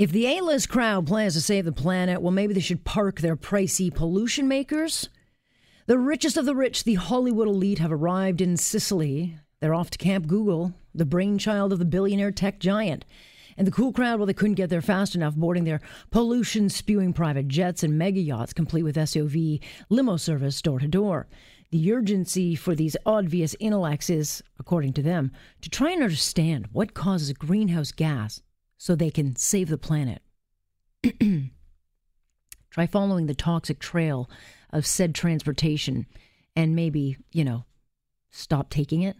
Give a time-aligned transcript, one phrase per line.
[0.00, 3.20] If the A list crowd plans to save the planet, well, maybe they should park
[3.20, 5.10] their pricey pollution makers.
[5.84, 9.36] The richest of the rich, the Hollywood elite, have arrived in Sicily.
[9.60, 13.04] They're off to Camp Google, the brainchild of the billionaire tech giant.
[13.58, 17.12] And the cool crowd, well, they couldn't get there fast enough, boarding their pollution spewing
[17.12, 21.26] private jets and mega yachts, complete with SUV limo service door to door.
[21.72, 25.30] The urgency for these obvious intellects is, according to them,
[25.60, 28.40] to try and understand what causes greenhouse gas
[28.80, 30.22] so they can save the planet.
[32.70, 34.30] Try following the toxic trail
[34.70, 36.06] of said transportation
[36.56, 37.66] and maybe, you know,
[38.30, 39.16] stop taking it.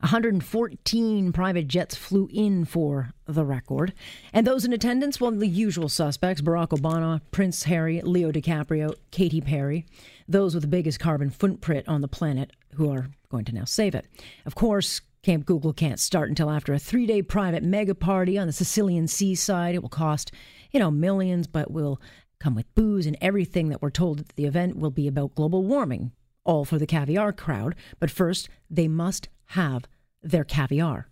[0.00, 3.92] 114 private jets flew in for the record.
[4.32, 9.40] And those in attendance, well, the usual suspects Barack Obama, Prince Harry, Leo DiCaprio, Katy
[9.40, 9.86] Perry,
[10.26, 13.94] those with the biggest carbon footprint on the planet who are going to now save
[13.94, 14.06] it.
[14.46, 18.46] Of course, Camp Google can't start until after a three day private mega party on
[18.46, 19.74] the Sicilian seaside.
[19.74, 20.32] It will cost,
[20.70, 22.00] you know, millions, but will
[22.38, 25.64] come with booze and everything that we're told that the event will be about global
[25.64, 26.12] warming,
[26.44, 27.74] all for the caviar crowd.
[27.98, 29.84] But first, they must have
[30.22, 31.08] their caviar.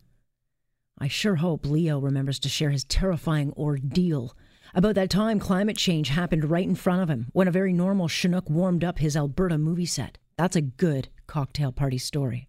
[0.98, 4.34] I sure hope Leo remembers to share his terrifying ordeal
[4.74, 8.08] about that time climate change happened right in front of him when a very normal
[8.08, 10.18] Chinook warmed up his Alberta movie set.
[10.36, 12.48] That's a good cocktail party story.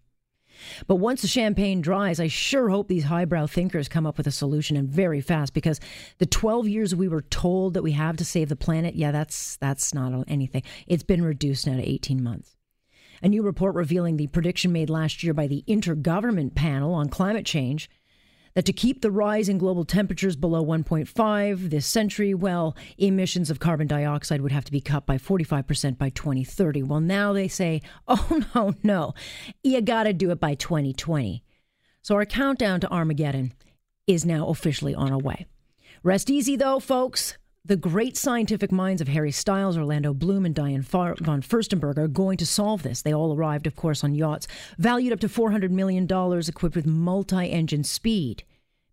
[0.86, 4.32] But once the champagne dries, I sure hope these highbrow thinkers come up with a
[4.32, 5.80] solution and very fast because
[6.18, 9.56] the 12 years we were told that we have to save the planet, yeah, that's
[9.56, 10.62] that's not anything.
[10.86, 12.56] It's been reduced now to 18 months.
[13.22, 17.44] A new report revealing the prediction made last year by the Intergovernment Panel on Climate
[17.44, 17.90] Change
[18.54, 23.60] that to keep the rise in global temperatures below 1.5 this century, well, emissions of
[23.60, 26.82] carbon dioxide would have to be cut by 45% by 2030.
[26.82, 29.14] Well, now they say, oh, no, no,
[29.62, 31.42] you got to do it by 2020.
[32.02, 33.52] So our countdown to Armageddon
[34.06, 35.46] is now officially on our way.
[36.02, 37.36] Rest easy, though, folks.
[37.68, 42.38] The great scientific minds of Harry Styles, Orlando Bloom, and Diane von Furstenberg are going
[42.38, 43.02] to solve this.
[43.02, 44.48] They all arrived, of course, on yachts
[44.78, 46.04] valued up to $400 million,
[46.48, 48.42] equipped with multi engine speed.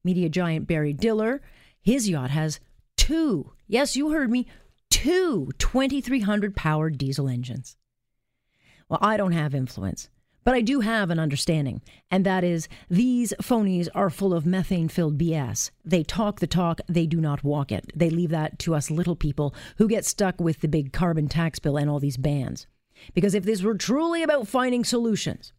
[0.03, 1.41] Media giant Barry Diller,
[1.81, 2.59] his yacht has
[2.97, 4.45] two, yes, you heard me,
[4.89, 7.77] two 2300 powered diesel engines.
[8.89, 10.09] Well, I don't have influence.
[10.45, 14.88] But I do have an understanding, and that is these phonies are full of methane
[14.89, 15.72] filled BS.
[15.83, 17.91] They talk the talk, they do not walk it.
[17.95, 21.57] They leave that to us little people who get stuck with the big carbon tax
[21.57, 22.67] bill and all these bans.
[23.16, 25.51] Because if this were truly about finding solutions,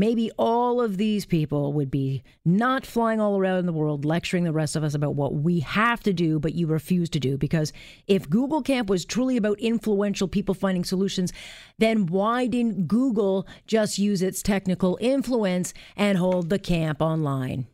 [0.00, 4.52] maybe all of these people would be not flying all around the world lecturing the
[4.52, 7.36] rest of us about what we have to do, but you refuse to do.
[7.36, 7.70] Because
[8.06, 11.34] if Google Camp was truly about influential people finding solutions,
[11.76, 17.66] then why didn't Google just use its technical influence and hold the camp online?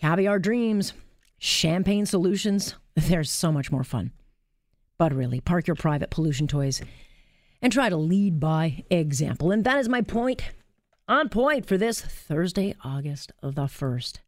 [0.00, 0.92] Caviar dreams,
[1.38, 4.12] champagne solutions, they're so much more fun.
[4.96, 6.80] But really, park your private pollution toys
[7.62, 9.50] and try to lead by example.
[9.50, 10.42] And that is my point
[11.08, 14.18] on point for this Thursday, August the 1st.